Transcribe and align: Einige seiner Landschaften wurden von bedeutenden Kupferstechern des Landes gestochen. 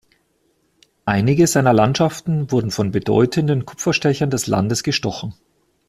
Einige 1.05 1.45
seiner 1.45 1.73
Landschaften 1.73 2.49
wurden 2.51 2.71
von 2.71 2.89
bedeutenden 2.89 3.67
Kupferstechern 3.67 4.31
des 4.31 4.47
Landes 4.47 4.81
gestochen. 4.81 5.35